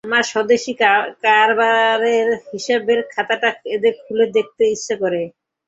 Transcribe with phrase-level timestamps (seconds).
[0.07, 0.73] আমার স্বদেশী
[1.23, 5.21] কারবারের হিসাবের খাতাটা এদের খুলে দেখাতে ইচ্ছা করে।